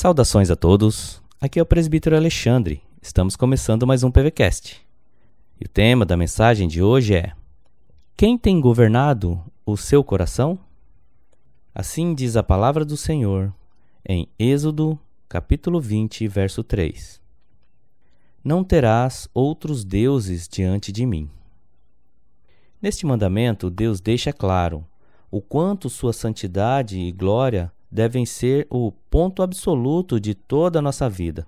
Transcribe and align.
Saudações 0.00 0.48
a 0.48 0.54
todos. 0.54 1.20
Aqui 1.40 1.58
é 1.58 1.62
o 1.62 1.66
presbítero 1.66 2.14
Alexandre. 2.14 2.80
Estamos 3.02 3.34
começando 3.34 3.84
mais 3.84 4.04
um 4.04 4.12
PVcast. 4.12 4.80
E 5.60 5.64
o 5.64 5.68
tema 5.68 6.06
da 6.06 6.16
mensagem 6.16 6.68
de 6.68 6.80
hoje 6.80 7.16
é: 7.16 7.32
Quem 8.16 8.38
tem 8.38 8.60
governado 8.60 9.42
o 9.66 9.76
seu 9.76 10.04
coração? 10.04 10.56
Assim 11.74 12.14
diz 12.14 12.36
a 12.36 12.44
palavra 12.44 12.84
do 12.84 12.96
Senhor 12.96 13.52
em 14.08 14.28
Êxodo, 14.38 14.96
capítulo 15.28 15.80
20, 15.80 16.28
verso 16.28 16.62
3. 16.62 17.20
Não 18.44 18.62
terás 18.62 19.28
outros 19.34 19.84
deuses 19.84 20.46
diante 20.46 20.92
de 20.92 21.04
mim. 21.04 21.28
Neste 22.80 23.04
mandamento, 23.04 23.68
Deus 23.68 24.00
deixa 24.00 24.32
claro 24.32 24.86
o 25.28 25.40
quanto 25.40 25.90
sua 25.90 26.12
santidade 26.12 27.00
e 27.00 27.10
glória 27.10 27.72
devem 27.90 28.26
ser 28.26 28.66
o 28.70 28.92
ponto 28.92 29.42
absoluto 29.42 30.20
de 30.20 30.34
toda 30.34 30.78
a 30.78 30.82
nossa 30.82 31.08
vida. 31.08 31.46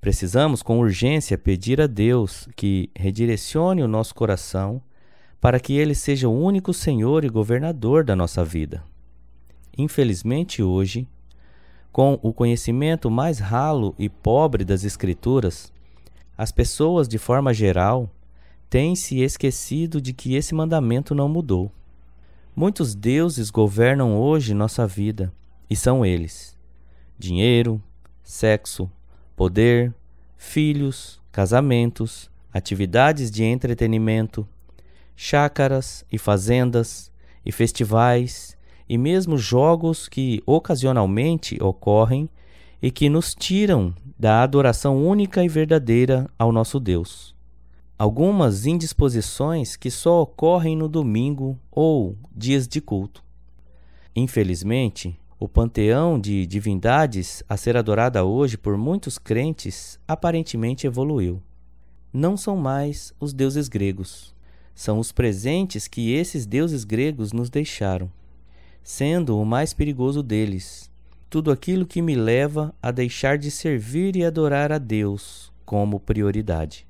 Precisamos 0.00 0.62
com 0.62 0.80
urgência 0.80 1.38
pedir 1.38 1.80
a 1.80 1.86
Deus 1.86 2.48
que 2.56 2.90
redirecione 2.96 3.82
o 3.82 3.88
nosso 3.88 4.14
coração 4.14 4.82
para 5.40 5.60
que 5.60 5.74
ele 5.74 5.94
seja 5.94 6.28
o 6.28 6.36
único 6.36 6.72
Senhor 6.72 7.24
e 7.24 7.28
governador 7.28 8.04
da 8.04 8.16
nossa 8.16 8.44
vida. 8.44 8.82
Infelizmente, 9.76 10.62
hoje, 10.62 11.06
com 11.92 12.18
o 12.22 12.32
conhecimento 12.32 13.10
mais 13.10 13.38
ralo 13.38 13.94
e 13.98 14.08
pobre 14.08 14.64
das 14.64 14.82
Escrituras, 14.84 15.72
as 16.36 16.50
pessoas, 16.50 17.06
de 17.06 17.18
forma 17.18 17.52
geral, 17.52 18.10
têm 18.68 18.96
se 18.96 19.20
esquecido 19.20 20.00
de 20.00 20.12
que 20.12 20.34
esse 20.34 20.54
mandamento 20.54 21.14
não 21.14 21.28
mudou. 21.28 21.70
Muitos 22.56 22.94
deuses 22.94 23.50
governam 23.50 24.18
hoje 24.18 24.54
nossa 24.54 24.86
vida 24.86 25.32
e 25.72 25.76
são 25.76 26.04
eles: 26.04 26.54
dinheiro, 27.18 27.82
sexo, 28.22 28.90
poder, 29.34 29.94
filhos, 30.36 31.18
casamentos, 31.32 32.30
atividades 32.52 33.30
de 33.30 33.42
entretenimento, 33.42 34.46
chácaras 35.16 36.04
e 36.12 36.18
fazendas 36.18 37.10
e 37.42 37.50
festivais 37.50 38.54
e 38.86 38.98
mesmo 38.98 39.38
jogos 39.38 40.08
que 40.08 40.42
ocasionalmente 40.44 41.56
ocorrem 41.62 42.28
e 42.82 42.90
que 42.90 43.08
nos 43.08 43.34
tiram 43.34 43.94
da 44.18 44.42
adoração 44.42 45.02
única 45.02 45.42
e 45.42 45.48
verdadeira 45.48 46.28
ao 46.38 46.52
nosso 46.52 46.78
Deus. 46.78 47.34
Algumas 47.98 48.66
indisposições 48.66 49.74
que 49.74 49.90
só 49.90 50.20
ocorrem 50.20 50.76
no 50.76 50.86
domingo 50.86 51.58
ou 51.70 52.14
dias 52.30 52.68
de 52.68 52.80
culto. 52.80 53.24
Infelizmente, 54.14 55.18
o 55.42 55.48
panteão 55.48 56.20
de 56.20 56.46
divindades 56.46 57.42
a 57.48 57.56
ser 57.56 57.76
adorada 57.76 58.24
hoje 58.24 58.56
por 58.56 58.76
muitos 58.76 59.18
crentes 59.18 59.98
aparentemente 60.06 60.86
evoluiu. 60.86 61.42
Não 62.12 62.36
são 62.36 62.56
mais 62.56 63.12
os 63.18 63.32
deuses 63.32 63.66
gregos, 63.68 64.32
são 64.72 65.00
os 65.00 65.10
presentes 65.10 65.88
que 65.88 66.12
esses 66.12 66.46
deuses 66.46 66.84
gregos 66.84 67.32
nos 67.32 67.50
deixaram, 67.50 68.08
sendo 68.84 69.36
o 69.36 69.44
mais 69.44 69.74
perigoso 69.74 70.22
deles 70.22 70.88
tudo 71.28 71.50
aquilo 71.50 71.86
que 71.86 72.00
me 72.00 72.14
leva 72.14 72.72
a 72.80 72.92
deixar 72.92 73.36
de 73.36 73.50
servir 73.50 74.14
e 74.14 74.24
adorar 74.24 74.70
a 74.70 74.78
Deus 74.78 75.52
como 75.66 75.98
prioridade. 75.98 76.86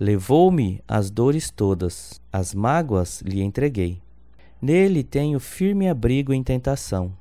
Levou-me 0.00 0.82
as 0.88 1.08
dores 1.08 1.52
todas, 1.52 2.20
as 2.32 2.52
mágoas 2.52 3.22
lhe 3.22 3.40
entreguei. 3.42 4.02
Nele 4.60 5.04
tenho 5.04 5.38
firme 5.38 5.88
abrigo 5.88 6.32
em 6.32 6.42
tentação 6.42 7.14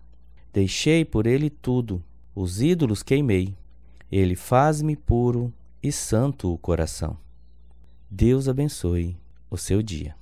Deixei 0.58 1.06
por 1.06 1.28
ele 1.28 1.52
tudo, 1.52 2.04
os 2.34 2.64
ídolos 2.64 3.04
queimei. 3.04 3.56
Ele 4.12 4.36
faz-me 4.36 4.96
puro 4.96 5.54
e 5.84 5.92
santo 5.92 6.52
o 6.52 6.58
coração. 6.58 7.16
Deus 8.10 8.50
abençoe 8.50 9.16
o 9.52 9.56
seu 9.56 9.84
dia. 9.84 10.16